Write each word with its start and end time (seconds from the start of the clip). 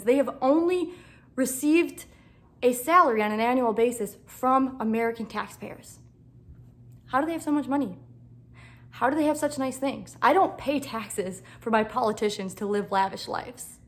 citizens. 0.00 0.04
They 0.04 0.16
have 0.16 0.36
only 0.40 0.92
received 1.36 2.06
a 2.62 2.72
salary 2.72 3.22
on 3.22 3.32
an 3.32 3.40
annual 3.40 3.72
basis 3.72 4.16
from 4.26 4.76
American 4.80 5.26
taxpayers. 5.26 5.98
How 7.06 7.20
do 7.20 7.26
they 7.26 7.32
have 7.32 7.42
so 7.42 7.52
much 7.52 7.66
money? 7.66 7.98
How 8.90 9.08
do 9.08 9.16
they 9.16 9.24
have 9.24 9.38
such 9.38 9.58
nice 9.58 9.78
things? 9.78 10.16
I 10.20 10.32
don't 10.32 10.58
pay 10.58 10.80
taxes 10.80 11.42
for 11.60 11.70
my 11.70 11.84
politicians 11.84 12.54
to 12.54 12.66
live 12.66 12.90
lavish 12.90 13.28
lives. 13.28 13.78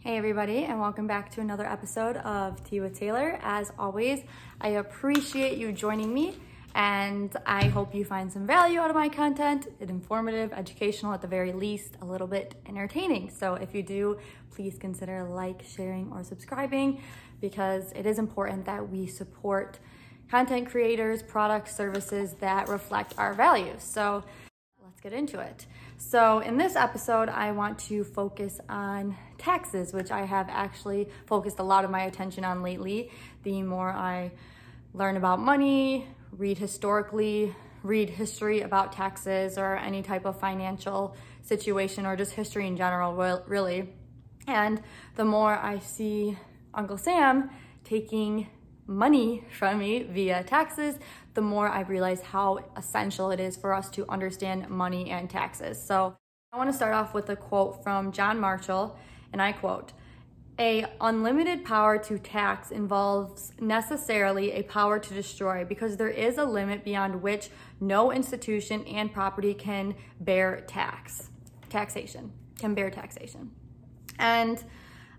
Hey, 0.00 0.18
everybody, 0.18 0.64
and 0.64 0.78
welcome 0.78 1.06
back 1.06 1.30
to 1.32 1.40
another 1.40 1.66
episode 1.66 2.18
of 2.18 2.62
Tea 2.64 2.80
with 2.80 2.98
Taylor. 2.98 3.38
As 3.42 3.72
always, 3.78 4.20
I 4.60 4.68
appreciate 4.68 5.58
you 5.58 5.72
joining 5.72 6.12
me 6.12 6.36
and 6.74 7.34
I 7.44 7.68
hope 7.68 7.94
you 7.94 8.04
find 8.04 8.32
some 8.32 8.46
value 8.46 8.80
out 8.80 8.90
of 8.90 8.96
my 8.96 9.08
content. 9.08 9.68
Informative, 9.80 10.52
educational, 10.52 11.12
at 11.12 11.20
the 11.20 11.28
very 11.28 11.52
least, 11.52 11.96
a 12.00 12.04
little 12.04 12.26
bit 12.26 12.54
entertaining. 12.66 13.30
So 13.30 13.54
if 13.54 13.74
you 13.74 13.82
do, 13.82 14.18
please 14.50 14.78
consider 14.78 15.24
like, 15.24 15.62
sharing, 15.64 16.10
or 16.12 16.24
subscribing 16.24 17.00
because 17.40 17.92
it 17.92 18.06
is 18.06 18.18
important 18.18 18.64
that 18.66 18.88
we 18.88 19.06
support 19.06 19.78
content 20.30 20.70
creators, 20.70 21.22
products, 21.22 21.76
services 21.76 22.34
that 22.40 22.68
reflect 22.68 23.12
our 23.18 23.34
values. 23.34 23.82
So 23.82 24.24
let's 24.82 25.00
get 25.00 25.12
into 25.12 25.40
it. 25.40 25.66
So 25.98 26.38
in 26.38 26.56
this 26.56 26.74
episode, 26.74 27.28
I 27.28 27.52
want 27.52 27.78
to 27.80 28.02
focus 28.02 28.60
on 28.68 29.16
taxes, 29.36 29.92
which 29.92 30.10
I 30.10 30.24
have 30.24 30.48
actually 30.48 31.08
focused 31.26 31.58
a 31.58 31.62
lot 31.62 31.84
of 31.84 31.90
my 31.90 32.04
attention 32.04 32.44
on 32.44 32.62
lately. 32.62 33.10
The 33.42 33.62
more 33.62 33.90
I 33.90 34.32
learn 34.94 35.16
about 35.16 35.38
money, 35.38 36.06
read 36.32 36.58
historically, 36.58 37.54
read 37.82 38.10
history 38.10 38.60
about 38.60 38.92
taxes 38.92 39.58
or 39.58 39.76
any 39.76 40.02
type 40.02 40.24
of 40.24 40.38
financial 40.38 41.16
situation 41.42 42.06
or 42.06 42.16
just 42.16 42.32
history 42.32 42.66
in 42.66 42.76
general, 42.76 43.14
really. 43.46 43.88
And 44.46 44.82
the 45.16 45.24
more 45.24 45.56
I 45.56 45.78
see 45.78 46.36
Uncle 46.74 46.98
Sam 46.98 47.50
taking 47.84 48.48
money 48.86 49.44
from 49.56 49.78
me 49.78 50.02
via 50.04 50.42
taxes, 50.42 50.98
the 51.34 51.40
more 51.40 51.68
I 51.68 51.82
realize 51.82 52.20
how 52.20 52.58
essential 52.76 53.30
it 53.30 53.40
is 53.40 53.56
for 53.56 53.72
us 53.72 53.88
to 53.90 54.08
understand 54.08 54.68
money 54.68 55.10
and 55.10 55.30
taxes. 55.30 55.80
So 55.80 56.16
I 56.52 56.56
want 56.56 56.70
to 56.70 56.76
start 56.76 56.94
off 56.94 57.14
with 57.14 57.30
a 57.30 57.36
quote 57.36 57.82
from 57.82 58.12
John 58.12 58.38
Marshall, 58.38 58.96
and 59.32 59.40
I 59.40 59.52
quote, 59.52 59.92
a 60.58 60.86
unlimited 61.00 61.64
power 61.64 61.98
to 61.98 62.18
tax 62.18 62.70
involves 62.70 63.52
necessarily 63.58 64.52
a 64.52 64.62
power 64.62 64.98
to 64.98 65.14
destroy 65.14 65.64
because 65.64 65.96
there 65.96 66.08
is 66.08 66.36
a 66.38 66.44
limit 66.44 66.84
beyond 66.84 67.22
which 67.22 67.48
no 67.80 68.12
institution 68.12 68.84
and 68.84 69.12
property 69.12 69.54
can 69.54 69.94
bear 70.20 70.60
tax, 70.66 71.30
taxation, 71.70 72.32
can 72.58 72.74
bear 72.74 72.90
taxation. 72.90 73.50
And 74.18 74.62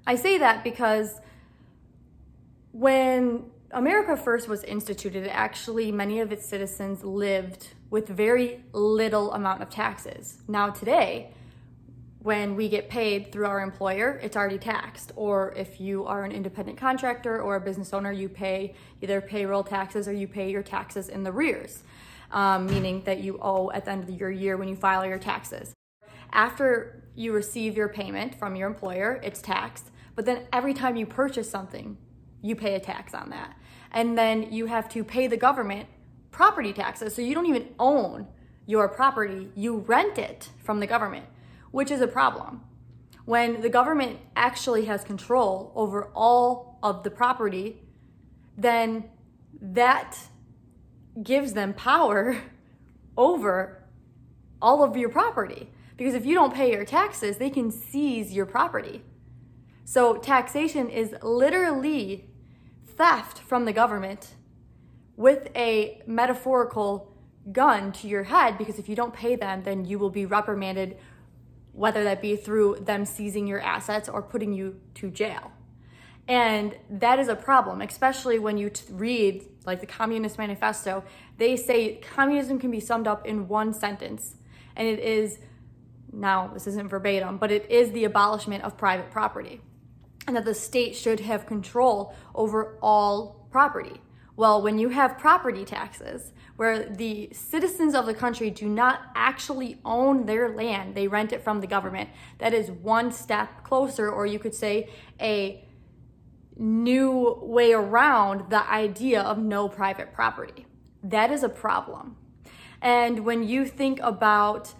I 0.06 0.16
say 0.16 0.38
that 0.38 0.64
because 0.64 1.20
when 2.72 3.46
America 3.72 4.16
first 4.16 4.48
was 4.48 4.64
instituted, 4.64 5.28
actually 5.28 5.92
many 5.92 6.20
of 6.20 6.32
its 6.32 6.46
citizens 6.46 7.04
lived 7.04 7.70
with 7.90 8.08
very 8.08 8.64
little 8.72 9.34
amount 9.34 9.62
of 9.62 9.70
taxes. 9.70 10.38
Now 10.48 10.70
today, 10.70 11.32
when 12.24 12.56
we 12.56 12.70
get 12.70 12.90
paid 12.90 13.34
through 13.34 13.46
our 13.46 13.60
employer, 13.60 14.18
it's 14.24 14.38
already 14.38 14.58
taxed. 14.58 15.12
Or 15.18 15.54
if 15.58 15.82
you 15.82 16.06
are 16.06 16.24
an 16.24 16.32
independent 16.32 16.78
contractor 16.78 17.42
or 17.42 17.58
a 17.58 17.60
business 17.60 17.94
owner, 17.94 18.14
you 18.14 18.30
pay 18.30 18.76
either 19.02 19.20
payroll 19.20 19.64
taxes 19.64 20.08
or 20.08 20.14
you 20.14 20.28
pay 20.28 20.50
your 20.50 20.64
taxes 20.64 21.10
in 21.10 21.24
the 21.24 21.34
rears, 21.34 21.84
um, 22.32 22.66
meaning 22.68 23.04
that 23.04 23.20
you 23.20 23.38
owe 23.42 23.72
at 23.72 23.84
the 23.84 23.92
end 23.92 24.04
of 24.04 24.10
your 24.10 24.32
year 24.32 24.56
when 24.56 24.70
you 24.70 24.76
file 24.76 25.06
your 25.06 25.20
taxes. 25.20 25.74
After 26.32 27.04
you 27.14 27.34
receive 27.34 27.76
your 27.76 27.90
payment 27.90 28.40
from 28.40 28.56
your 28.56 28.70
employer, 28.70 29.20
it's 29.22 29.42
taxed. 29.42 29.92
But 30.16 30.26
then 30.26 30.44
every 30.54 30.74
time 30.74 30.96
you 30.96 31.06
purchase 31.06 31.50
something, 31.50 31.98
you 32.42 32.56
pay 32.56 32.76
a 32.76 32.80
tax 32.80 33.14
on 33.14 33.32
that. 33.32 33.58
And 33.92 34.18
then 34.18 34.52
you 34.52 34.68
have 34.68 34.88
to 34.90 35.04
pay 35.04 35.28
the 35.28 35.38
government 35.38 35.90
property 36.32 36.72
taxes. 36.72 37.14
So 37.14 37.22
you 37.22 37.36
don't 37.36 37.48
even 37.48 37.76
own 37.78 38.28
your 38.66 38.88
property, 38.88 39.50
you 39.56 39.80
rent 39.80 40.18
it 40.18 40.50
from 40.64 40.80
the 40.80 40.88
government 40.88 41.26
which 41.74 41.90
is 41.90 42.02
a 42.02 42.08
problem. 42.08 42.62
When 43.26 43.62
the 43.62 43.70
government 43.70 44.20
actually 44.36 44.86
has 44.86 45.04
control 45.04 45.72
over 45.76 46.12
all 46.14 46.78
of 46.84 47.02
the 47.02 47.10
property, 47.10 47.82
then 48.56 49.06
that 49.60 50.16
gives 51.22 51.54
them 51.54 51.74
power 51.74 52.38
over 53.18 53.84
all 54.62 54.84
of 54.84 54.96
your 54.96 55.10
property. 55.10 55.72
Because 55.98 56.14
if 56.14 56.28
you 56.28 56.36
don't 56.36 56.54
pay 56.54 56.72
your 56.72 56.86
taxes, 56.86 57.38
they 57.38 57.50
can 57.50 57.72
seize 57.72 58.34
your 58.34 58.46
property. 58.46 59.02
So 59.84 60.18
taxation 60.18 60.90
is 60.90 61.16
literally 61.24 62.30
theft 62.86 63.40
from 63.40 63.66
the 63.66 63.74
government 63.74 64.36
with 65.18 65.50
a 65.56 66.04
metaphorical 66.06 67.18
gun 67.52 67.92
to 67.94 68.08
your 68.08 68.24
head 68.24 68.60
because 68.60 68.78
if 68.78 68.88
you 68.88 68.96
don't 68.96 69.14
pay 69.14 69.36
them, 69.36 69.64
then 69.64 69.86
you 69.86 69.98
will 69.98 70.12
be 70.12 70.28
reprimanded 70.28 70.98
whether 71.74 72.04
that 72.04 72.22
be 72.22 72.36
through 72.36 72.78
them 72.82 73.06
seizing 73.06 73.48
your 73.48 73.60
assets 73.60 74.08
or 74.08 74.22
putting 74.22 74.54
you 74.54 74.80
to 74.96 75.10
jail. 75.10 75.52
And 76.28 76.76
that 76.90 77.20
is 77.20 77.28
a 77.28 77.36
problem, 77.36 77.82
especially 77.82 78.40
when 78.40 78.58
you 78.58 78.70
t- 78.70 78.86
read 78.92 79.46
like 79.66 79.82
the 79.82 79.86
Communist 79.86 80.38
Manifesto. 80.38 81.04
They 81.38 81.58
say 81.58 81.96
communism 81.96 82.60
can 82.60 82.72
be 82.72 82.80
summed 82.80 83.08
up 83.08 83.26
in 83.26 83.48
one 83.48 83.74
sentence, 83.74 84.36
and 84.76 84.88
it 84.88 85.00
is 85.00 85.40
now, 86.14 86.48
this 86.48 86.68
isn't 86.68 86.90
verbatim, 86.90 87.38
but 87.38 87.52
it 87.52 87.70
is 87.70 87.92
the 87.92 88.06
abolishment 88.06 88.64
of 88.64 88.78
private 88.78 89.12
property, 89.12 89.62
and 90.28 90.36
that 90.36 90.46
the 90.46 90.54
state 90.54 90.96
should 90.96 91.20
have 91.22 91.46
control 91.46 92.16
over 92.34 92.78
all 92.82 93.48
property. 93.52 94.00
Well, 94.36 94.62
when 94.62 94.80
you 94.80 94.90
have 94.90 95.18
property 95.18 95.64
taxes, 95.64 96.34
where 96.56 96.90
the 96.90 97.30
citizens 97.34 97.94
of 97.94 98.06
the 98.06 98.14
country 98.14 98.50
do 98.50 98.68
not 98.68 99.02
actually 99.16 99.80
own 99.86 100.26
their 100.26 100.50
land, 100.50 100.96
they 100.96 101.08
rent 101.08 101.34
it 101.34 101.44
from 101.44 101.62
the 101.62 101.68
government, 101.68 102.10
that 102.40 102.54
is 102.54 102.72
one 102.72 103.12
step 103.12 103.64
closer, 103.64 104.10
or 104.10 104.26
you 104.26 104.40
could 104.40 104.56
say 104.56 104.90
a 105.20 105.64
new 106.58 107.40
way 107.42 107.74
around 107.74 108.50
the 108.50 108.70
idea 108.70 109.22
of 109.22 109.38
no 109.38 109.68
private 109.68 110.14
property. 110.14 110.66
That 111.04 111.32
is 111.32 111.44
a 111.44 111.50
problem. 111.50 112.18
And 112.82 113.26
when 113.26 113.44
you 113.44 113.66
think 113.66 114.00
about 114.02 114.74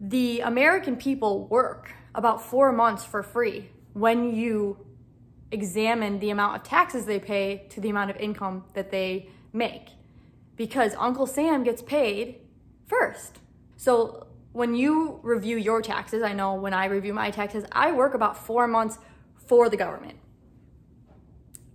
the 0.00 0.40
American 0.40 0.96
people 0.96 1.46
work 1.46 1.92
about 2.14 2.44
four 2.44 2.70
months 2.72 3.04
for 3.04 3.22
free 3.22 3.70
when 3.92 4.34
you 4.34 4.83
examine 5.54 6.18
the 6.18 6.30
amount 6.30 6.56
of 6.56 6.62
taxes 6.64 7.06
they 7.06 7.18
pay 7.18 7.66
to 7.70 7.80
the 7.80 7.88
amount 7.88 8.10
of 8.10 8.16
income 8.16 8.64
that 8.74 8.90
they 8.90 9.30
make 9.52 9.90
because 10.56 10.94
Uncle 10.98 11.26
Sam 11.26 11.64
gets 11.64 11.80
paid 11.80 12.40
first. 12.86 13.38
So 13.76 14.26
when 14.52 14.74
you 14.74 15.20
review 15.22 15.56
your 15.56 15.80
taxes, 15.80 16.22
I 16.22 16.32
know 16.32 16.54
when 16.54 16.74
I 16.74 16.86
review 16.86 17.14
my 17.14 17.30
taxes, 17.30 17.64
I 17.72 17.92
work 17.92 18.14
about 18.14 18.36
four 18.36 18.66
months 18.66 18.98
for 19.46 19.68
the 19.68 19.76
government. 19.76 20.18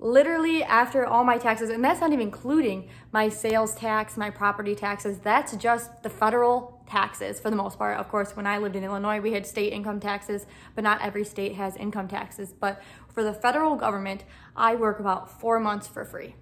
Literally 0.02 0.64
after 0.64 1.06
all 1.06 1.26
my 1.26 1.38
taxes, 1.38 1.70
and 1.70 1.84
that's 1.84 2.00
not 2.00 2.14
even 2.14 2.22
including 2.22 2.88
my 3.12 3.28
sales 3.28 3.76
tax, 3.76 4.16
my 4.16 4.30
property 4.30 4.76
taxes, 4.76 5.20
that's 5.20 5.56
just 5.58 6.04
the 6.04 6.10
federal 6.10 6.82
taxes 6.90 7.40
for 7.40 7.50
the 7.50 7.56
most 7.56 7.78
part. 7.78 7.98
Of 7.98 8.08
course, 8.08 8.36
when 8.36 8.48
I 8.48 8.58
lived 8.60 8.78
in 8.78 8.84
Illinois, 8.86 9.20
we 9.20 9.34
had 9.34 9.46
state 9.46 9.74
income 9.74 10.00
taxes, 10.00 10.46
but 10.74 10.86
not 10.86 11.02
every 11.02 11.26
state 11.26 11.56
has 11.56 11.76
income 11.76 12.08
taxes. 12.08 12.54
But 12.54 12.82
for 13.20 13.26
the 13.26 13.34
federal 13.34 13.76
government, 13.76 14.24
I 14.56 14.76
work 14.76 15.02
about 15.02 15.42
four 15.42 15.60
months 15.60 15.86
for 15.86 16.06
free. 16.06 16.36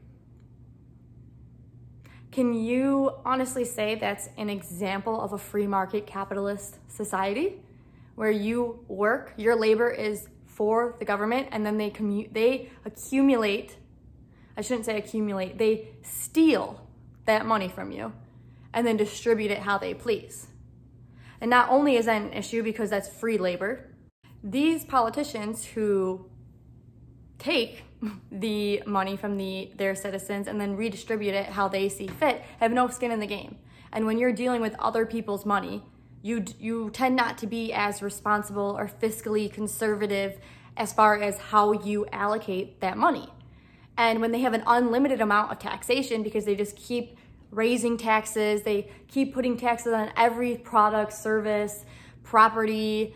Can 2.30 2.54
you 2.54 3.14
honestly 3.26 3.66
say 3.66 3.96
that's 3.96 4.30
an 4.38 4.48
example 4.48 5.20
of 5.20 5.34
a 5.34 5.40
free 5.40 5.66
market 5.66 6.06
capitalist 6.06 6.78
society 6.88 7.63
where 8.13 8.30
you 8.30 8.86
work, 8.88 9.34
your 9.38 9.56
labor 9.56 9.90
is 9.90 10.28
for 10.46 10.96
the 11.00 11.06
government 11.06 11.48
and 11.51 11.66
then 11.66 11.80
they 11.80 11.90
commu- 11.90 12.31
they 12.31 12.69
accumulate 12.86 13.78
I 14.56 14.62
shouldn't 14.62 14.86
say 14.86 15.00
accumulate, 15.00 15.57
they 15.57 15.88
steal 16.04 16.88
that 17.25 17.48
money 17.48 17.69
from 17.69 17.92
you 17.92 18.13
and 18.72 18.86
then 18.86 18.98
distribute 18.98 19.50
it 19.50 19.60
how 19.60 19.80
they 19.80 19.96
please. 19.96 20.46
And 21.42 21.50
not 21.50 21.69
only 21.72 21.96
is 21.96 22.06
that 22.06 22.22
an 22.22 22.34
issue 22.34 22.62
because 22.62 22.92
that's 22.92 23.10
free 23.10 23.40
labor, 23.40 23.90
these 24.44 24.86
politicians 24.86 25.66
who 25.66 26.30
take 27.39 27.84
the 28.31 28.84
money 28.86 29.18
from 29.18 29.38
the 29.38 29.72
their 29.75 29.95
citizens 29.95 30.48
and 30.48 30.62
then 30.62 30.75
redistribute 30.75 31.34
it 31.34 31.48
how 31.48 31.68
they 31.68 31.89
see 31.89 32.07
fit 32.07 32.44
have 32.60 32.72
no 32.72 32.88
skin 32.88 33.12
in 33.12 33.19
the 33.19 33.28
game. 33.28 33.57
And 33.92 34.06
when 34.06 34.19
you're 34.19 34.34
dealing 34.34 34.62
with 34.62 34.75
other 34.80 35.06
people's 35.06 35.45
money, 35.45 35.84
you 36.22 36.45
you 36.60 36.89
tend 36.92 37.16
not 37.16 37.38
to 37.39 37.48
be 37.48 37.74
as 37.74 38.01
responsible 38.01 38.75
or 38.78 38.88
fiscally 38.88 39.51
conservative 39.51 40.39
as 40.75 40.94
far 40.94 41.19
as 41.19 41.38
how 41.38 41.72
you 41.72 42.06
allocate 42.12 42.80
that 42.81 42.98
money. 42.98 43.30
And 43.98 44.22
when 44.22 44.31
they 44.31 44.42
have 44.42 44.54
an 44.54 44.63
unlimited 44.68 45.22
amount 45.22 45.51
of 45.51 45.57
taxation 45.57 46.22
because 46.22 46.45
they 46.45 46.56
just 46.56 46.75
keep 46.75 47.18
raising 47.51 47.98
taxes. 47.98 48.63
They 48.63 48.89
keep 49.07 49.34
putting 49.34 49.57
taxes 49.57 49.94
on 49.94 50.12
every 50.16 50.57
product, 50.57 51.13
service, 51.13 51.86
property. 52.24 53.13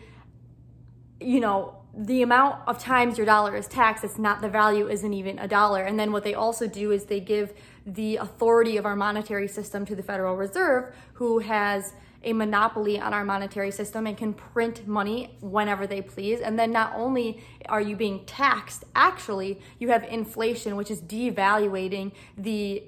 You 1.20 1.40
know, 1.40 1.81
the 1.94 2.22
amount 2.22 2.66
of 2.66 2.78
times 2.78 3.18
your 3.18 3.26
dollar 3.26 3.54
is 3.54 3.66
taxed, 3.66 4.02
it's 4.02 4.18
not 4.18 4.40
the 4.40 4.48
value 4.48 4.88
isn't 4.88 5.12
even 5.12 5.38
a 5.38 5.46
dollar. 5.46 5.82
And 5.82 5.98
then 5.98 6.10
what 6.10 6.24
they 6.24 6.34
also 6.34 6.66
do 6.66 6.90
is 6.90 7.04
they 7.04 7.20
give 7.20 7.52
the 7.84 8.16
authority 8.16 8.76
of 8.76 8.86
our 8.86 8.96
monetary 8.96 9.48
system 9.48 9.84
to 9.86 9.94
the 9.94 10.02
Federal 10.02 10.36
Reserve, 10.36 10.94
who 11.14 11.40
has 11.40 11.92
a 12.24 12.32
monopoly 12.32 13.00
on 13.00 13.12
our 13.12 13.24
monetary 13.24 13.70
system 13.70 14.06
and 14.06 14.16
can 14.16 14.32
print 14.32 14.86
money 14.86 15.36
whenever 15.40 15.86
they 15.86 16.00
please. 16.00 16.40
And 16.40 16.58
then 16.58 16.70
not 16.70 16.92
only 16.94 17.42
are 17.68 17.80
you 17.80 17.96
being 17.96 18.24
taxed, 18.24 18.84
actually, 18.94 19.60
you 19.78 19.88
have 19.88 20.04
inflation, 20.04 20.76
which 20.76 20.90
is 20.90 21.02
devaluating 21.02 22.12
the 22.38 22.84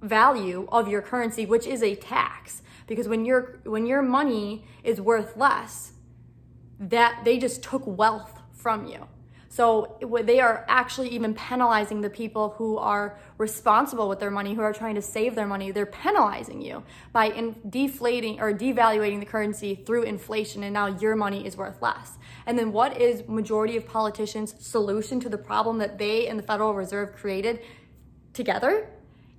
value 0.00 0.68
of 0.70 0.88
your 0.88 1.02
currency, 1.02 1.46
which 1.46 1.66
is 1.66 1.82
a 1.82 1.94
tax. 1.94 2.62
Because 2.86 3.08
when 3.08 3.24
your 3.24 3.60
when 3.64 3.86
your 3.86 4.02
money 4.02 4.64
is 4.82 5.00
worth 5.00 5.36
less, 5.36 5.93
that 6.80 7.24
they 7.24 7.38
just 7.38 7.62
took 7.62 7.82
wealth 7.86 8.40
from 8.52 8.86
you. 8.86 9.06
So 9.48 9.98
they 10.24 10.40
are 10.40 10.64
actually 10.66 11.10
even 11.10 11.32
penalizing 11.32 12.00
the 12.00 12.10
people 12.10 12.56
who 12.58 12.76
are 12.76 13.16
responsible 13.38 14.08
with 14.08 14.18
their 14.18 14.32
money, 14.32 14.52
who 14.52 14.62
are 14.62 14.72
trying 14.72 14.96
to 14.96 15.02
save 15.02 15.36
their 15.36 15.46
money. 15.46 15.70
They're 15.70 15.86
penalizing 15.86 16.60
you 16.60 16.82
by 17.12 17.26
in 17.26 17.54
deflating 17.70 18.40
or 18.40 18.52
devaluating 18.52 19.20
the 19.20 19.26
currency 19.26 19.76
through 19.76 20.02
inflation, 20.02 20.64
and 20.64 20.74
now 20.74 20.86
your 20.86 21.14
money 21.14 21.46
is 21.46 21.56
worth 21.56 21.80
less. 21.80 22.18
And 22.46 22.58
then 22.58 22.72
what 22.72 23.00
is 23.00 23.28
majority 23.28 23.76
of 23.76 23.86
politicians' 23.86 24.56
solution 24.58 25.20
to 25.20 25.28
the 25.28 25.38
problem 25.38 25.78
that 25.78 25.98
they 25.98 26.26
and 26.26 26.36
the 26.36 26.42
Federal 26.42 26.74
Reserve 26.74 27.14
created 27.14 27.60
together? 28.32 28.88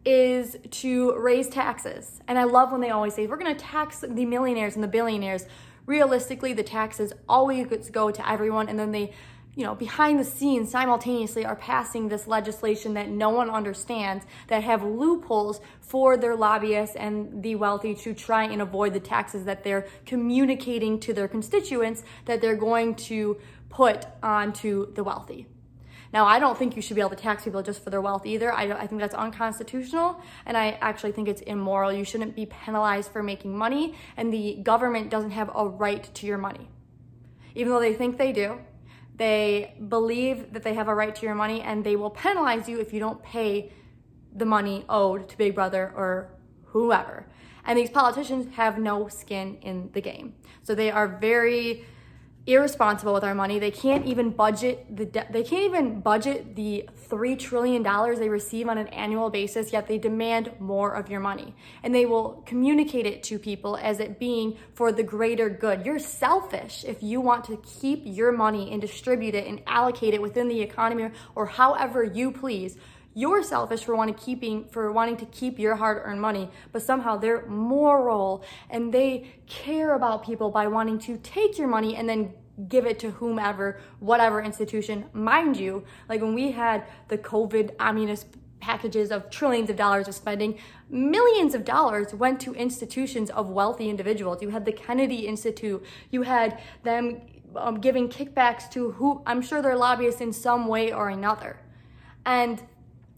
Is 0.06 0.56
to 0.70 1.18
raise 1.18 1.50
taxes. 1.50 2.22
And 2.28 2.38
I 2.38 2.44
love 2.44 2.72
when 2.72 2.80
they 2.80 2.92
always 2.92 3.16
say, 3.16 3.28
we're 3.28 3.38
gonna 3.38 3.56
tax 3.56 4.00
the 4.00 4.24
millionaires 4.24 4.76
and 4.76 4.84
the 4.84 4.88
billionaires. 4.88 5.46
Realistically, 5.86 6.54
the 6.54 6.64
taxes 6.64 7.14
always 7.30 7.90
go 7.90 8.12
to 8.12 8.30
everyone, 8.30 8.70
and 8.70 8.80
then 8.80 8.92
they 8.92 9.14
you 9.56 9.64
know, 9.64 9.74
behind 9.74 10.20
the 10.20 10.26
scenes 10.26 10.70
simultaneously 10.70 11.46
are 11.46 11.56
passing 11.56 12.10
this 12.10 12.28
legislation 12.28 12.94
that 12.96 13.08
no 13.08 13.30
one 13.30 13.50
understands 13.50 14.26
that 14.48 14.64
have 14.64 14.84
loopholes 14.84 15.62
for 15.80 16.18
their 16.18 16.36
lobbyists 16.36 16.96
and 16.98 17.42
the 17.42 17.56
wealthy 17.56 17.96
to 17.96 18.14
try 18.14 18.44
and 18.44 18.62
avoid 18.62 18.94
the 18.94 19.00
taxes 19.00 19.46
that 19.46 19.64
they're 19.64 19.88
communicating 20.06 21.00
to 21.00 21.14
their 21.14 21.30
constituents 21.30 22.04
that 22.26 22.42
they're 22.42 22.56
going 22.56 22.96
to 22.96 23.38
put 23.70 24.06
onto 24.22 24.94
the 24.94 25.04
wealthy. 25.04 25.48
Now, 26.14 26.26
I 26.26 26.40
don't 26.40 26.58
think 26.58 26.76
you 26.76 26.82
should 26.82 26.96
be 26.96 27.02
able 27.02 27.12
to 27.12 27.16
tax 27.16 27.44
people 27.44 27.62
just 27.62 27.84
for 27.84 27.90
their 27.90 28.02
wealth 28.02 28.26
either. 28.26 28.54
I, 28.54 28.64
I 28.72 28.88
think 28.88 29.02
that's 29.02 29.16
unconstitutional, 29.16 30.22
and 30.46 30.56
I 30.56 30.78
actually 30.82 31.12
think 31.12 31.28
it's 31.28 31.42
immoral. 31.42 31.92
You 31.92 32.06
shouldn't 32.06 32.36
be 32.36 32.46
penalized 32.46 33.12
for 33.12 33.22
making 33.22 33.58
money, 33.58 33.96
and 34.16 34.32
the 34.32 34.60
government 34.64 35.10
doesn't 35.10 35.32
have 35.32 35.52
a 35.54 35.68
right 35.68 36.04
to 36.16 36.26
your 36.26 36.38
money. 36.38 36.70
Even 37.56 37.72
though 37.72 37.80
they 37.80 37.94
think 37.94 38.18
they 38.18 38.32
do, 38.32 38.60
they 39.16 39.74
believe 39.88 40.54
that 40.54 40.64
they 40.64 40.74
have 40.74 40.88
a 40.88 40.96
right 40.96 41.16
to 41.16 41.26
your 41.26 41.36
money 41.36 41.62
and 41.62 41.84
they 41.84 41.96
will 41.96 42.10
penalize 42.10 42.68
you 42.68 42.80
if 42.82 42.92
you 42.92 43.00
don't 43.00 43.24
pay 43.24 43.72
the 44.36 44.46
money 44.46 44.84
owed 44.90 45.30
to 45.30 45.38
Big 45.38 45.56
Brother 45.56 45.94
or 45.96 46.32
whoever. 46.66 47.26
And 47.66 47.80
these 47.80 47.90
politicians 47.90 48.54
have 48.56 48.78
no 48.78 49.08
skin 49.08 49.58
in 49.62 49.90
the 49.94 50.02
game. 50.02 50.36
So 50.64 50.76
they 50.76 50.92
are 50.92 51.08
very 51.08 51.86
irresponsible 52.48 53.14
with 53.14 53.24
our 53.24 53.34
money. 53.34 53.58
They 53.58 53.72
can't 53.72 54.06
even 54.06 54.30
budget 54.30 54.86
the 54.96 55.06
de- 55.06 55.28
they 55.32 55.44
can't 55.44 55.64
even 55.64 56.02
budget 56.02 56.56
the 56.56 56.88
3 56.96 57.36
trillion 57.36 57.82
dollars 57.82 58.20
they 58.20 58.30
receive 58.30 58.68
on 58.68 58.78
an 58.78 58.88
annual 58.90 59.30
basis 59.30 59.74
yet 59.74 59.88
they 59.88 59.98
demand 59.98 60.52
more 60.60 60.94
of 60.94 61.10
your 61.10 61.20
money. 61.20 61.56
And 61.82 61.94
they 61.94 62.06
will 62.06 62.44
communicate 62.46 63.06
it 63.06 63.24
to 63.24 63.40
people 63.40 63.78
as 63.78 64.00
it 64.00 64.20
being 64.20 64.58
for 64.74 64.92
the 64.92 65.04
greater 65.04 65.50
good. 65.50 65.86
You're 65.86 66.00
selfish 66.00 66.86
if 66.88 67.02
you 67.02 67.20
want 67.20 67.46
to 67.46 67.62
keep 67.82 68.02
your 68.06 68.32
money 68.32 68.72
and 68.72 68.82
distribute 68.82 69.36
it 69.36 69.48
and 69.48 69.62
allocate 69.66 70.14
it 70.14 70.22
within 70.22 70.48
the 70.48 70.62
economy 70.62 71.10
or 71.36 71.46
however 71.48 72.04
you 72.04 72.32
please. 72.32 72.78
You're 73.18 73.44
selfish 73.44 73.86
for 73.86 73.96
wanting 73.96 74.16
keeping 74.16 74.66
for 74.66 74.92
wanting 74.92 75.16
to 75.18 75.26
keep 75.26 75.58
your 75.58 75.76
hard-earned 75.76 76.20
money, 76.20 76.50
but 76.74 76.82
somehow 76.82 77.16
they're 77.16 77.46
moral 77.48 78.44
and 78.70 78.94
they 78.94 79.32
care 79.48 79.96
about 79.96 80.26
people 80.26 80.52
by 80.52 80.68
wanting 80.68 81.00
to 81.00 81.18
take 81.18 81.58
your 81.58 81.70
money 81.70 81.96
and 81.96 82.10
then 82.10 82.34
give 82.68 82.86
it 82.86 83.00
to 83.00 83.12
whomever, 83.12 83.80
whatever 84.00 84.42
institution. 84.42 85.06
Mind 85.14 85.56
you, 85.56 85.86
like 86.10 86.22
when 86.22 86.34
we 86.34 86.52
had 86.52 86.86
the 87.08 87.18
COVID 87.18 87.76
omnibus 87.80 88.26
packages 88.60 89.12
of 89.12 89.30
trillions 89.30 89.70
of 89.70 89.78
dollars 89.78 90.10
of 90.10 90.16
spending, 90.16 90.58
millions 90.90 91.56
of 91.56 91.64
dollars 91.64 92.14
went 92.14 92.42
to 92.42 92.54
institutions 92.54 93.30
of 93.30 93.50
wealthy 93.50 93.90
individuals. 93.90 94.42
You 94.42 94.50
had 94.50 94.66
the 94.66 94.72
Kennedy 94.72 95.28
Institute, 95.28 95.86
you 96.12 96.24
had 96.24 96.62
them 96.84 97.22
um, 97.56 97.80
giving 97.80 98.10
kickbacks 98.10 98.70
to 98.72 98.92
who 98.92 99.22
I'm 99.26 99.42
sure 99.42 99.62
they're 99.62 99.78
lobbyists 99.78 100.20
in 100.20 100.34
some 100.34 100.68
way 100.68 100.92
or 100.92 101.08
another. 101.10 101.62
And 102.26 102.62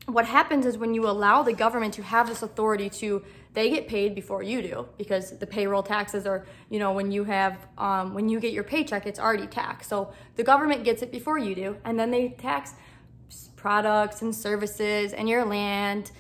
what 0.08 0.26
happens 0.26 0.66
is 0.66 0.78
when 0.78 0.94
you 0.94 1.06
allow 1.08 1.44
the 1.44 1.52
government 1.52 1.94
to 1.96 2.02
have 2.02 2.28
this 2.28 2.42
authority 2.42 2.90
to 2.90 3.24
they 3.54 3.70
get 3.70 3.88
paid 3.88 4.16
before 4.16 4.42
you 4.42 4.62
do 4.62 4.88
because 4.98 5.38
the 5.38 5.48
payroll 5.48 5.84
taxes 5.84 6.26
are 6.26 6.46
you 6.70 6.80
know 6.80 6.94
when 6.94 7.12
you 7.12 7.26
have 7.26 7.68
um, 7.78 8.14
when 8.14 8.30
you 8.30 8.40
get 8.40 8.54
your 8.54 8.64
paycheck 8.64 9.06
it's 9.06 9.20
already 9.20 9.48
taxed. 9.48 9.90
So 9.90 10.14
the 10.36 10.44
government 10.44 10.86
gets 10.86 11.02
it 11.02 11.12
before 11.12 11.38
you 11.38 11.54
do 11.56 11.78
and 11.84 12.00
then 12.00 12.10
they 12.12 12.30
tax 12.30 12.74
products 13.58 14.22
and 14.22 14.34
services 14.34 15.12
and 15.12 15.28
your 15.28 15.44
land. 15.44 16.12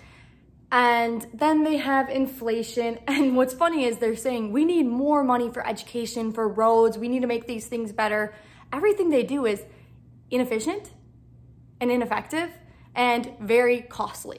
And 0.69 1.25
then 1.33 1.63
they 1.63 1.77
have 1.77 2.09
inflation. 2.09 2.99
And 3.07 3.37
what's 3.37 3.53
funny 3.53 3.85
is 3.85 3.99
they're 3.99 4.17
saying 4.17 4.51
we 4.51 4.65
need 4.65 4.85
more 4.85 5.23
money 5.23 5.49
for 5.49 5.65
education 5.65 6.33
for 6.33 6.49
roads. 6.49 6.97
We 6.97 7.07
need 7.07 7.21
to 7.21 7.27
make 7.27 7.47
these 7.47 7.67
things 7.67 7.93
better. 7.93 8.35
Everything 8.73 9.11
they 9.11 9.23
do 9.23 9.45
is 9.45 9.63
inefficient 10.29 10.91
and 11.79 11.89
ineffective 11.89 12.49
and 12.97 13.31
very 13.39 13.81
costly. 13.81 14.37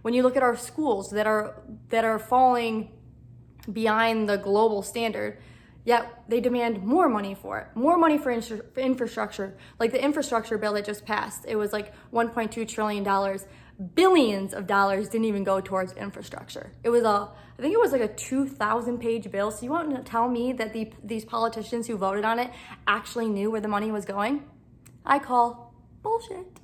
When 0.00 0.14
you 0.14 0.22
look 0.22 0.36
at 0.36 0.42
our 0.42 0.56
schools 0.56 1.10
that 1.10 1.26
are 1.26 1.60
that 1.88 2.04
are 2.04 2.18
falling 2.18 2.92
behind 3.70 4.28
the 4.28 4.36
global 4.36 4.80
standard, 4.82 5.38
yet 5.84 6.22
they 6.28 6.40
demand 6.40 6.84
more 6.84 7.08
money 7.08 7.34
for 7.34 7.58
it, 7.58 7.66
more 7.74 7.98
money 7.98 8.16
for, 8.16 8.40
for 8.40 8.80
infrastructure. 8.80 9.56
Like 9.80 9.90
the 9.90 10.02
infrastructure 10.02 10.56
bill 10.56 10.74
that 10.74 10.84
just 10.84 11.04
passed, 11.04 11.44
it 11.48 11.56
was 11.56 11.72
like 11.72 11.92
1.2 12.12 12.66
trillion 12.68 13.02
dollars. 13.02 13.44
Billions 13.94 14.54
of 14.54 14.66
dollars 14.66 15.08
didn't 15.08 15.26
even 15.26 15.44
go 15.44 15.60
towards 15.60 15.92
infrastructure. 15.92 16.72
It 16.82 16.88
was 16.88 17.02
a, 17.02 17.28
I 17.58 17.60
think 17.62 17.74
it 17.74 17.80
was 17.80 17.92
like 17.92 18.00
a 18.00 18.08
2,000 18.08 18.98
page 18.98 19.30
bill. 19.30 19.50
So 19.50 19.64
you 19.64 19.70
want 19.70 19.94
to 19.94 20.02
tell 20.02 20.30
me 20.30 20.54
that 20.54 20.72
the, 20.72 20.92
these 21.04 21.26
politicians 21.26 21.86
who 21.86 21.98
voted 21.98 22.24
on 22.24 22.38
it 22.38 22.50
actually 22.86 23.28
knew 23.28 23.50
where 23.50 23.60
the 23.60 23.68
money 23.68 23.90
was 23.90 24.06
going? 24.06 24.44
I 25.04 25.18
call 25.18 25.74
bullshit. 26.02 26.58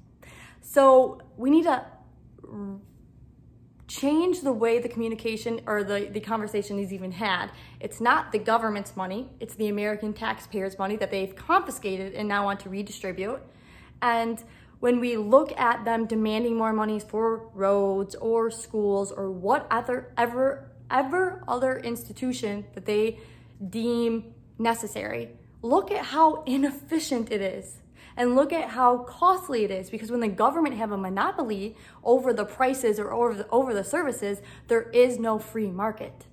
So 0.63 1.21
we 1.37 1.51
need 1.51 1.65
to 1.65 1.85
change 3.89 4.41
the 4.41 4.53
way 4.53 4.79
the 4.79 4.89
communication 4.89 5.61
or 5.67 5.85
the, 5.85 6.09
the 6.11 6.21
conversation 6.21 6.79
is 6.79 6.93
even 6.93 7.13
had. 7.13 7.51
It's 7.79 8.01
not 8.01 8.33
the 8.33 8.39
government's 8.39 8.97
money, 8.97 9.29
it's 9.39 9.55
the 9.55 9.69
American 9.69 10.15
taxpayers' 10.15 10.79
money 10.79 10.97
that 10.97 11.11
they've 11.11 11.35
confiscated 11.37 12.15
and 12.15 12.27
now 12.27 12.45
want 12.45 12.61
to 12.61 12.71
redistribute. 12.71 13.43
And 14.01 14.43
when 14.81 14.99
we 14.99 15.17
look 15.17 15.53
at 15.61 15.85
them 15.85 16.07
demanding 16.07 16.57
more 16.57 16.73
money 16.73 17.01
for 17.01 17.49
roads 17.55 18.15
or 18.15 18.51
schools 18.51 19.13
or 19.13 19.31
what 19.31 19.67
other 19.71 20.13
ever 20.17 20.71
ever 20.91 21.43
other 21.49 21.79
institution 21.79 22.65
that 22.75 22.85
they 22.85 23.19
deem 23.71 24.35
necessary, 24.59 25.31
look 25.63 25.91
at 25.91 26.07
how 26.07 26.43
inefficient 26.45 27.31
it 27.31 27.41
is 27.41 27.82
and 28.17 28.35
look 28.35 28.53
at 28.53 28.71
how 28.71 28.99
costly 28.99 29.65
it 29.65 29.71
is 29.71 29.91
because 29.91 30.11
when 30.11 30.21
the 30.21 30.29
government 30.29 30.77
have 30.77 30.93
a 30.93 30.97
monopoly 30.97 31.77
over 32.05 32.33
the 32.33 32.45
prices 32.45 32.99
or 32.99 33.13
over 33.13 33.35
the, 33.35 33.49
over 33.49 33.73
the 33.75 33.85
services, 33.85 34.41
there 34.69 34.91
is 34.91 35.19
no 35.19 35.39
free 35.39 35.71
market 35.71 36.27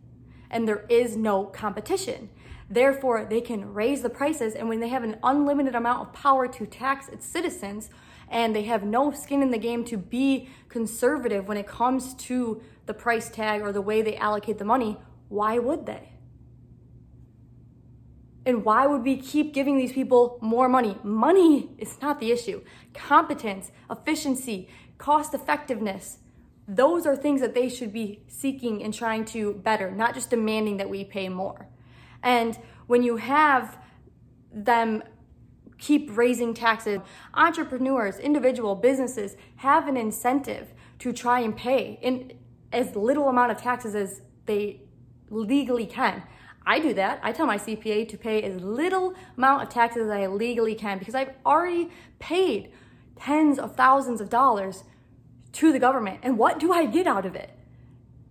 and 0.49 0.67
there 0.67 0.85
is 0.89 1.15
no 1.15 1.45
competition. 1.45 2.29
Therefore, 2.69 3.25
they 3.25 3.41
can 3.41 3.73
raise 3.73 4.01
the 4.01 4.09
prices 4.09 4.53
and 4.53 4.69
when 4.69 4.79
they 4.79 4.89
have 4.89 5.03
an 5.03 5.17
unlimited 5.23 5.75
amount 5.75 6.07
of 6.07 6.13
power 6.13 6.47
to 6.47 6.65
tax 6.65 7.09
its 7.09 7.25
citizens 7.25 7.89
and 8.29 8.55
they 8.55 8.63
have 8.63 8.83
no 8.83 9.11
skin 9.11 9.41
in 9.41 9.49
the 9.49 9.57
game 9.57 9.83
to 9.85 9.97
be 9.97 10.49
conservative 10.67 11.47
when 11.47 11.57
it 11.57 11.67
comes 11.67 12.13
to 12.15 12.61
the 12.85 12.93
price 12.93 13.29
tag 13.29 13.61
or 13.61 13.71
the 13.71 13.81
way 13.81 14.01
they 14.01 14.15
allocate 14.17 14.59
the 14.59 14.65
money, 14.65 14.97
why 15.29 15.57
would 15.57 15.85
they? 15.85 16.11
And 18.45 18.63
why 18.63 18.87
would 18.87 19.03
we 19.03 19.17
keep 19.17 19.53
giving 19.53 19.77
these 19.77 19.91
people 19.91 20.37
more 20.41 20.69
money? 20.69 20.97
Money 21.03 21.69
is 21.77 22.01
not 22.01 22.19
the 22.19 22.31
issue. 22.31 22.61
Competence, 22.93 23.71
efficiency, 23.89 24.69
cost 24.97 25.33
effectiveness, 25.33 26.19
those 26.67 27.07
are 27.07 27.15
things 27.15 27.41
that 27.41 27.55
they 27.55 27.67
should 27.67 27.91
be 27.91 28.21
seeking 28.27 28.83
and 28.83 28.93
trying 28.93 29.25
to 29.25 29.53
better, 29.55 29.89
not 29.89 30.13
just 30.13 30.29
demanding 30.29 30.77
that 30.77 30.89
we 30.89 31.03
pay 31.03 31.27
more. 31.27 31.67
And 32.21 32.57
when 32.85 33.01
you 33.01 33.17
have 33.17 33.79
them 34.53 35.03
keep 35.79 36.15
raising 36.15 36.53
taxes, 36.53 36.99
entrepreneurs, 37.33 38.19
individual 38.19 38.75
businesses 38.75 39.35
have 39.57 39.87
an 39.87 39.97
incentive 39.97 40.73
to 40.99 41.11
try 41.11 41.39
and 41.39 41.55
pay. 41.57 41.99
And 42.03 42.33
as 42.71 42.95
little 42.95 43.29
amount 43.29 43.51
of 43.51 43.57
taxes 43.57 43.95
as 43.95 44.21
they 44.45 44.81
legally 45.29 45.85
can. 45.85 46.23
I 46.65 46.79
do 46.79 46.93
that. 46.93 47.19
I 47.23 47.31
tell 47.31 47.45
my 47.45 47.57
CPA 47.57 48.07
to 48.09 48.17
pay 48.17 48.41
as 48.43 48.61
little 48.61 49.15
amount 49.37 49.63
of 49.63 49.69
taxes 49.69 50.03
as 50.03 50.09
I 50.09 50.27
legally 50.27 50.75
can 50.75 50.99
because 50.99 51.15
I've 51.15 51.31
already 51.45 51.89
paid 52.19 52.71
tens 53.15 53.57
of 53.59 53.75
thousands 53.75 54.21
of 54.21 54.29
dollars 54.29 54.83
to 55.53 55.71
the 55.71 55.79
government. 55.79 56.19
And 56.21 56.37
what 56.37 56.59
do 56.59 56.71
I 56.71 56.85
get 56.85 57.07
out 57.07 57.25
of 57.25 57.35
it? 57.35 57.49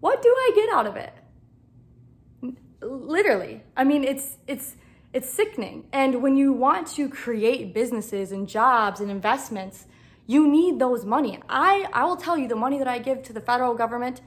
What 0.01 0.23
do 0.23 0.29
I 0.29 0.53
get 0.55 0.69
out 0.73 0.87
of 0.87 0.97
it? 0.97 1.13
Literally. 2.81 3.63
I 3.77 3.85
mean, 3.85 4.05
it's 4.05 4.37
it's 4.47 4.77
it's 5.13 5.29
sickening. 5.29 5.87
And 5.93 6.23
when 6.23 6.37
you 6.37 6.53
want 6.53 6.87
to 6.89 7.09
create 7.09 7.75
businesses 7.75 8.31
and 8.31 8.49
jobs 8.49 9.01
and 9.01 9.11
investments, 9.11 9.87
you 10.27 10.47
need 10.47 10.79
those 10.79 11.05
money. 11.05 11.41
I, 11.49 11.87
I 11.93 12.05
will 12.05 12.17
tell 12.17 12.37
you 12.37 12.47
the 12.47 12.57
money 12.57 12.79
that 12.79 12.87
I 12.87 12.99
give 12.99 13.23
to 13.25 13.33
the 13.33 13.41
federal 13.41 13.75
government, 13.75 14.21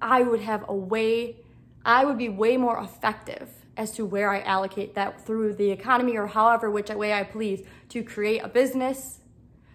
I 0.00 0.22
would 0.22 0.40
have 0.40 0.64
a 0.66 0.74
way, 0.74 1.36
I 1.84 2.04
would 2.04 2.18
be 2.18 2.28
way 2.28 2.56
more 2.56 2.78
effective 2.78 3.48
as 3.76 3.92
to 3.92 4.04
where 4.04 4.30
I 4.30 4.42
allocate 4.42 4.94
that 4.94 5.24
through 5.24 5.54
the 5.54 5.70
economy 5.70 6.16
or 6.16 6.26
however 6.26 6.70
which 6.70 6.90
way 6.90 7.12
I 7.12 7.22
please 7.24 7.62
to 7.90 8.02
create 8.02 8.40
a 8.40 8.48
business, 8.48 9.20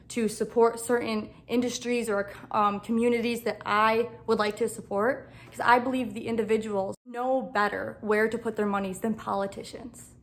to 0.10 0.28
support 0.28 0.80
certain 0.80 1.30
industries 1.48 2.08
or 2.10 2.32
um, 2.52 2.80
communities 2.80 3.42
that 3.42 3.62
I 3.66 4.10
would 4.28 4.38
like 4.38 4.58
to 4.58 4.70
support. 4.70 5.32
Because 5.46 5.60
I 5.62 5.80
believe 5.80 6.14
the 6.14 6.28
individuals 6.28 6.96
know 7.06 7.42
better 7.42 7.98
where 8.02 8.30
to 8.30 8.38
put 8.38 8.56
their 8.56 8.68
monies 8.68 9.00
than 9.00 9.16
politicians 9.16 10.16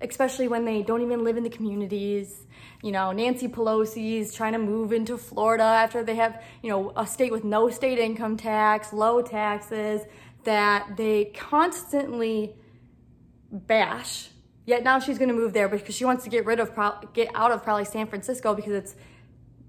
especially 0.00 0.48
when 0.48 0.64
they 0.64 0.82
don't 0.82 1.00
even 1.02 1.24
live 1.24 1.36
in 1.36 1.42
the 1.42 1.50
communities. 1.50 2.46
You 2.82 2.92
know, 2.92 3.12
Nancy 3.12 3.48
Pelosi's 3.48 4.34
trying 4.34 4.52
to 4.52 4.58
move 4.58 4.92
into 4.92 5.16
Florida 5.16 5.64
after 5.64 6.04
they 6.04 6.16
have, 6.16 6.42
you 6.62 6.70
know, 6.70 6.92
a 6.96 7.06
state 7.06 7.32
with 7.32 7.44
no 7.44 7.70
state 7.70 7.98
income 7.98 8.36
tax, 8.36 8.92
low 8.92 9.22
taxes, 9.22 10.02
that 10.44 10.96
they 10.96 11.26
constantly 11.26 12.54
bash. 13.50 14.28
Yet 14.66 14.82
now 14.82 14.98
she's 14.98 15.18
going 15.18 15.28
to 15.28 15.34
move 15.34 15.52
there 15.52 15.68
because 15.68 15.94
she 15.94 16.04
wants 16.04 16.24
to 16.24 16.30
get 16.30 16.46
rid 16.46 16.58
of, 16.58 16.72
get 17.12 17.28
out 17.34 17.52
of 17.52 17.62
probably 17.62 17.84
San 17.84 18.06
Francisco 18.06 18.54
because 18.54 18.72
it's 18.72 18.94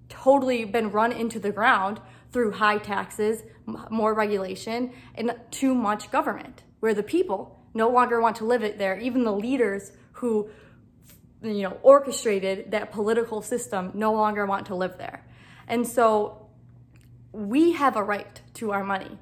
totally 0.10 0.66
been 0.66 0.92
run 0.92 1.12
into 1.12 1.40
the 1.40 1.52
ground 1.52 2.00
through 2.32 2.52
high 2.52 2.78
taxes, 2.78 3.44
more 3.90 4.14
regulation, 4.14 4.94
and 5.16 5.34
too 5.52 5.74
much 5.74 6.12
government, 6.12 6.64
where 6.80 6.94
the 6.94 7.04
people 7.04 7.60
no 7.74 7.90
longer 7.90 8.22
want 8.22 8.38
to 8.38 8.46
live 8.46 8.64
it 8.64 8.78
there. 8.78 8.98
Even 9.00 9.24
the 9.24 9.34
leaders 9.34 9.92
who 10.14 10.50
you 11.42 11.62
know 11.62 11.78
orchestrated 11.82 12.72
that 12.72 12.92
political 12.92 13.42
system 13.42 13.92
no 13.94 14.14
longer 14.14 14.46
want 14.46 14.66
to 14.68 14.76
live 14.76 14.98
there. 14.98 15.26
And 15.68 15.88
so 15.88 16.48
we 17.32 17.74
have 17.74 17.96
a 17.96 18.04
right 18.04 18.42
to 18.56 18.72
our 18.72 18.84
money. 18.84 19.18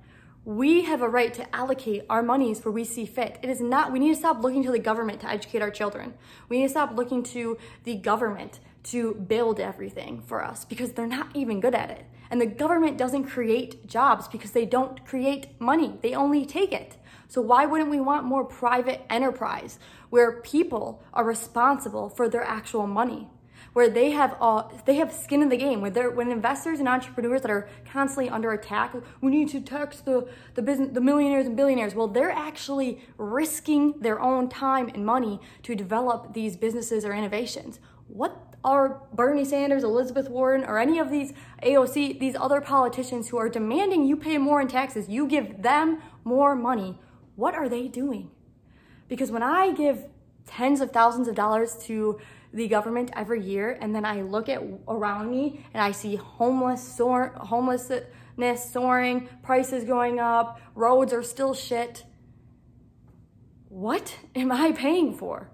We 0.46 0.84
have 0.84 1.02
a 1.02 1.08
right 1.08 1.34
to 1.36 1.56
allocate 1.56 2.06
our 2.10 2.22
monies 2.22 2.66
where 2.66 2.72
we 2.74 2.84
see 2.84 3.06
fit. 3.06 3.40
It 3.42 3.50
is 3.50 3.62
not, 3.62 3.94
we 3.94 4.00
need 4.00 4.10
to 4.10 4.20
stop 4.20 4.44
looking 4.44 4.62
to 4.64 4.72
the 4.72 4.80
government 4.80 5.22
to 5.22 5.30
educate 5.30 5.62
our 5.62 5.72
children. 5.72 6.16
We 6.50 6.58
need 6.58 6.64
to 6.64 6.70
stop 6.70 6.98
looking 6.98 7.24
to 7.24 7.58
the 7.86 7.96
government 7.96 8.60
to 8.86 9.14
build 9.14 9.62
everything 9.62 10.22
for 10.22 10.44
us 10.44 10.66
because 10.66 10.92
they're 10.92 11.08
not 11.08 11.30
even 11.34 11.62
good 11.62 11.74
at 11.74 11.92
it. 11.92 12.06
And 12.30 12.42
the 12.42 12.46
government 12.46 12.98
doesn't 12.98 13.24
create 13.24 13.88
jobs 13.88 14.28
because 14.28 14.52
they 14.52 14.66
don't 14.66 15.06
create 15.06 15.62
money, 15.62 15.98
they 16.02 16.14
only 16.14 16.46
take 16.46 16.74
it. 16.74 16.98
So 17.30 17.42
why 17.42 17.66
wouldn't 17.66 17.90
we 17.90 18.02
want 18.02 18.26
more 18.26 18.44
private 18.44 19.06
enterprise 19.10 19.80
where 20.10 20.42
people 20.42 21.02
are 21.14 21.24
responsible 21.24 22.10
for 22.10 22.28
their 22.28 22.44
actual 22.44 22.86
money? 22.86 23.30
Where 23.72 23.90
they 23.90 24.12
have 24.12 24.36
uh, 24.42 24.64
they 24.86 24.96
have 24.96 25.14
skin 25.14 25.42
in 25.42 25.50
the 25.50 25.58
game, 25.58 25.82
where 25.82 25.90
they're, 25.90 26.12
when 26.12 26.30
investors 26.30 26.80
and 26.80 26.88
entrepreneurs 26.88 27.42
that 27.42 27.52
are 27.52 27.70
constantly 27.90 28.30
under 28.30 28.52
attack, 28.52 28.94
we 29.22 29.32
need 29.32 29.50
to 29.50 29.62
tax 29.62 30.02
the 30.02 30.28
the 30.56 30.62
business 30.62 30.90
the 30.94 31.02
millionaires 31.02 31.48
and 31.48 31.56
billionaires. 31.56 31.96
Well, 31.96 32.08
they're 32.08 32.32
actually 32.32 33.02
risking 33.18 34.00
their 34.00 34.20
own 34.20 34.50
time 34.50 34.90
and 34.90 35.06
money 35.06 35.40
to 35.64 35.76
develop 35.76 36.34
these 36.34 36.58
businesses 36.58 37.06
or 37.06 37.14
innovations. 37.14 37.80
What 38.08 38.56
are 38.64 39.02
Bernie 39.14 39.46
Sanders, 39.46 39.84
Elizabeth 39.84 40.30
Warren, 40.30 40.64
or 40.64 40.78
any 40.78 41.00
of 41.00 41.10
these 41.10 41.34
AOC, 41.64 42.20
these 42.20 42.36
other 42.36 42.62
politicians 42.62 43.30
who 43.30 43.38
are 43.38 43.50
demanding 43.50 44.06
you 44.06 44.16
pay 44.16 44.38
more 44.38 44.62
in 44.62 44.68
taxes, 44.68 45.10
you 45.10 45.28
give 45.28 45.64
them 45.64 46.02
more 46.24 46.56
money 46.56 46.98
what 47.36 47.56
are 47.56 47.68
they 47.68 47.88
doing? 47.88 48.30
Because 49.08 49.32
when 49.32 49.44
I 49.44 49.72
give 49.72 50.06
tens 50.46 50.82
of 50.82 50.92
thousands 50.92 51.28
of 51.28 51.36
dollars 51.36 51.78
to 51.86 52.20
the 52.54 52.68
government 52.68 53.12
every 53.16 53.42
year 53.44 53.78
and 53.82 53.96
then 53.96 54.06
I 54.06 54.22
look 54.22 54.48
at 54.48 54.62
around 54.88 55.32
me 55.32 55.66
and 55.74 55.82
I 55.84 55.92
see 55.92 56.16
homeless 56.16 56.82
soar, 56.82 57.34
homelessness 57.36 58.72
soaring, 58.72 59.28
prices 59.42 59.84
going 59.84 60.20
up, 60.20 60.62
roads 60.76 61.14
are 61.14 61.24
still 61.24 61.54
shit. 61.54 62.06
What 63.70 64.18
am 64.36 64.52
I 64.52 64.72
paying 64.72 65.16
for? 65.16 65.50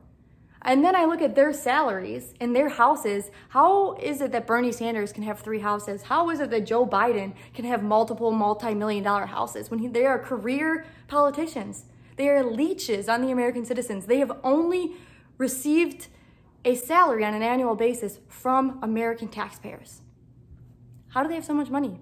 And 0.62 0.84
then 0.84 0.94
I 0.94 1.06
look 1.06 1.22
at 1.22 1.36
their 1.36 1.54
salaries 1.54 2.34
and 2.42 2.54
their 2.54 2.68
houses. 2.68 3.32
How 3.50 3.94
is 3.96 4.20
it 4.20 4.34
that 4.34 4.46
Bernie 4.46 4.74
Sanders 4.74 5.14
can 5.14 5.24
have 5.24 5.40
three 5.40 5.60
houses? 5.60 6.04
How 6.04 6.30
is 6.30 6.42
it 6.42 6.50
that 6.50 6.66
Joe 6.66 6.86
Biden 6.86 7.34
can 7.54 7.64
have 7.64 7.82
multiple 7.82 8.32
multi 8.32 8.74
million 8.74 9.04
dollar 9.04 9.26
houses 9.26 9.72
when 9.72 9.80
he, 9.80 9.88
they 9.88 10.06
are 10.06 10.20
career 10.20 10.86
politicians? 11.08 11.86
They 12.18 12.28
are 12.28 12.44
leeches 12.44 13.08
on 13.08 13.22
the 13.22 13.32
American 13.32 13.64
citizens. 13.64 14.06
They 14.06 14.20
have 14.20 14.38
only 14.44 14.96
received 15.38 16.10
a 16.66 16.76
salary 16.76 17.24
on 17.24 17.34
an 17.34 17.42
annual 17.42 17.76
basis 17.76 18.20
from 18.28 18.80
American 18.82 19.28
taxpayers. 19.28 20.02
How 21.10 21.24
do 21.24 21.30
they 21.30 21.36
have 21.36 21.46
so 21.46 21.54
much 21.54 21.70
money? 21.70 22.00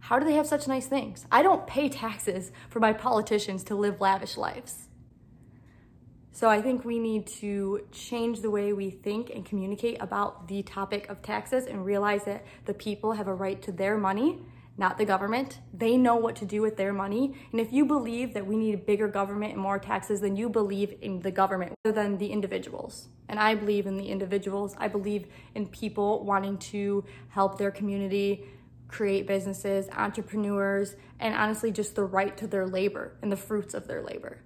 How 0.00 0.18
do 0.18 0.24
they 0.24 0.34
have 0.34 0.46
such 0.46 0.68
nice 0.68 0.86
things? 0.86 1.26
I 1.32 1.42
don't 1.42 1.66
pay 1.66 1.88
taxes 1.88 2.52
for 2.68 2.80
my 2.80 2.92
politicians 2.92 3.64
to 3.64 3.74
live 3.74 4.00
lavish 4.00 4.36
lives. 4.36 4.88
So 6.30 6.48
I 6.48 6.60
think 6.60 6.84
we 6.84 6.98
need 6.98 7.26
to 7.38 7.86
change 7.92 8.40
the 8.40 8.50
way 8.50 8.72
we 8.72 8.90
think 8.90 9.30
and 9.30 9.44
communicate 9.44 9.96
about 10.00 10.48
the 10.48 10.62
topic 10.62 11.08
of 11.08 11.22
taxes 11.22 11.66
and 11.66 11.84
realize 11.84 12.24
that 12.24 12.44
the 12.66 12.74
people 12.74 13.12
have 13.12 13.26
a 13.26 13.34
right 13.34 13.60
to 13.62 13.72
their 13.72 13.96
money, 13.96 14.40
not 14.78 14.98
the 14.98 15.04
government. 15.04 15.60
They 15.72 15.96
know 15.96 16.16
what 16.16 16.36
to 16.36 16.44
do 16.44 16.60
with 16.62 16.76
their 16.76 16.92
money. 16.92 17.34
And 17.52 17.60
if 17.60 17.72
you 17.72 17.84
believe 17.84 18.34
that 18.34 18.46
we 18.46 18.56
need 18.56 18.74
a 18.74 18.78
bigger 18.78 19.08
government 19.08 19.52
and 19.52 19.60
more 19.60 19.78
taxes, 19.78 20.20
then 20.20 20.36
you 20.36 20.48
believe 20.48 20.94
in 21.00 21.20
the 21.20 21.30
government 21.30 21.72
rather 21.84 21.94
than 21.94 22.18
the 22.18 22.28
individuals. 22.28 23.08
And 23.28 23.38
I 23.38 23.54
believe 23.54 23.86
in 23.86 23.96
the 23.96 24.08
individuals. 24.08 24.74
I 24.78 24.88
believe 24.88 25.26
in 25.54 25.66
people 25.66 26.24
wanting 26.24 26.58
to 26.58 27.04
help 27.28 27.58
their 27.58 27.70
community, 27.70 28.44
create 28.88 29.26
businesses, 29.26 29.88
entrepreneurs, 29.90 30.96
and 31.18 31.34
honestly 31.34 31.72
just 31.72 31.94
the 31.94 32.04
right 32.04 32.36
to 32.36 32.46
their 32.46 32.66
labor 32.66 33.16
and 33.22 33.32
the 33.32 33.36
fruits 33.36 33.74
of 33.74 33.86
their 33.86 34.02
labor 34.02 34.38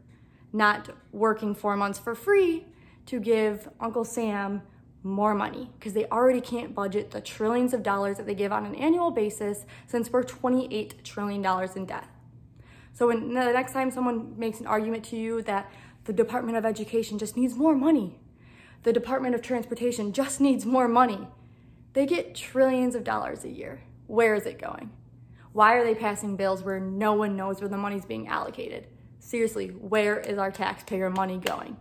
not 0.52 0.90
working 1.12 1.54
four 1.54 1.76
months 1.76 1.98
for 1.98 2.14
free 2.14 2.64
to 3.06 3.20
give 3.20 3.68
Uncle 3.80 4.04
Sam 4.04 4.62
more 5.02 5.34
money 5.34 5.70
because 5.78 5.92
they 5.92 6.06
already 6.06 6.40
can't 6.40 6.74
budget 6.74 7.10
the 7.10 7.20
trillions 7.20 7.72
of 7.72 7.82
dollars 7.82 8.16
that 8.16 8.26
they 8.26 8.34
give 8.34 8.52
on 8.52 8.66
an 8.66 8.74
annual 8.74 9.10
basis 9.10 9.64
since 9.86 10.10
we're 10.10 10.22
$28 10.22 11.02
trillion 11.02 11.44
in 11.76 11.86
debt. 11.86 12.06
So 12.92 13.08
when 13.08 13.32
the 13.32 13.52
next 13.52 13.72
time 13.72 13.90
someone 13.90 14.38
makes 14.38 14.60
an 14.60 14.66
argument 14.66 15.04
to 15.06 15.16
you 15.16 15.42
that 15.42 15.70
the 16.04 16.12
Department 16.12 16.58
of 16.58 16.64
Education 16.64 17.18
just 17.18 17.36
needs 17.36 17.54
more 17.54 17.74
money, 17.74 18.18
the 18.82 18.92
Department 18.92 19.34
of 19.34 19.42
Transportation 19.42 20.12
just 20.12 20.40
needs 20.40 20.66
more 20.66 20.88
money, 20.88 21.28
they 21.92 22.06
get 22.06 22.34
trillions 22.34 22.94
of 22.94 23.04
dollars 23.04 23.44
a 23.44 23.48
year. 23.48 23.82
Where 24.06 24.34
is 24.34 24.46
it 24.46 24.60
going? 24.60 24.90
Why 25.52 25.74
are 25.74 25.84
they 25.84 25.94
passing 25.94 26.36
bills 26.36 26.62
where 26.62 26.78
no 26.78 27.14
one 27.14 27.36
knows 27.36 27.60
where 27.60 27.68
the 27.68 27.76
money's 27.76 28.04
being 28.04 28.28
allocated? 28.28 28.86
seriously, 29.20 29.68
where 29.68 30.18
is 30.18 30.38
our 30.38 30.50
taxpayer 30.50 31.10
money 31.10 31.38
going? 31.38 31.76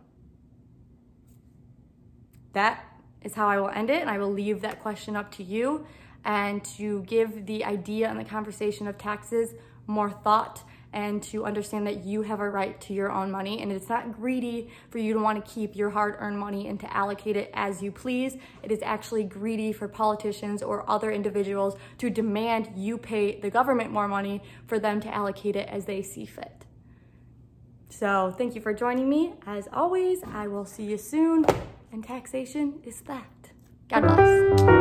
That 2.54 2.84
is 3.24 3.34
how 3.34 3.48
I 3.48 3.60
will 3.60 3.70
end 3.70 3.90
it, 3.90 4.02
and 4.02 4.10
I 4.10 4.18
will 4.18 4.32
leave 4.32 4.62
that 4.62 4.82
question 4.82 5.16
up 5.16 5.32
to 5.34 5.44
you 5.44 5.86
and 6.26 6.64
to 6.64 7.02
give 7.04 7.46
the 7.46 7.66
idea 7.66 8.10
and 8.10 8.20
the 8.20 8.26
conversation 8.26 8.88
of 8.88 8.98
taxes 8.98 9.54
more 9.88 10.10
thought 10.10 10.64
and 10.92 11.22
to 11.22 11.46
understand 11.46 11.86
that 11.86 12.04
you 12.04 12.24
have 12.24 12.40
a 12.40 12.50
right 12.50 12.80
to 12.82 12.94
your 12.94 13.12
own 13.12 13.30
money 13.30 13.62
and 13.62 13.72
it's 13.72 13.90
not 13.90 14.12
greedy 14.12 14.70
for 14.90 14.98
you 14.98 15.14
to 15.14 15.20
want 15.20 15.44
to 15.44 15.52
keep 15.52 15.76
your 15.76 15.90
hard-earned 15.90 16.38
money 16.38 16.68
and 16.68 16.80
to 16.80 16.92
allocate 16.96 17.36
it 17.36 17.52
as 17.54 17.82
you 17.82 17.92
please. 17.92 18.36
It 18.64 18.72
is 18.72 18.80
actually 18.82 19.24
greedy 19.24 19.72
for 19.72 19.88
politicians 19.88 20.64
or 20.64 20.90
other 20.90 21.12
individuals 21.12 21.76
to 22.00 22.10
demand 22.10 22.72
you 22.76 22.98
pay 22.98 23.40
the 23.40 23.52
government 23.52 23.92
more 23.92 24.08
money 24.08 24.42
for 24.68 24.80
them 24.80 25.00
to 25.02 25.14
allocate 25.14 25.56
it 25.56 25.68
as 25.70 25.86
they 25.86 26.02
see 26.02 26.26
fit. 26.26 26.66
So 27.90 28.34
thank 28.38 28.56
you 28.56 28.62
for 28.62 28.74
joining 28.74 29.10
me. 29.10 29.34
As 29.46 29.68
always, 29.72 30.24
I 30.24 30.48
will 30.48 30.66
see 30.66 30.84
you 30.84 30.98
soon. 30.98 31.46
And 31.92 32.04
taxation 32.04 32.82
is 32.86 33.02
that. 33.02 33.52
God 33.90 34.02
bless. 34.02 34.79